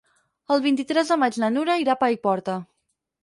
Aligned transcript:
El 0.55 0.63
vint-i-tres 0.63 1.11
de 1.13 1.17
maig 1.25 1.37
na 1.43 1.51
Nura 1.57 1.77
irà 1.83 1.95
a 1.97 1.99
Paiporta. 2.05 2.57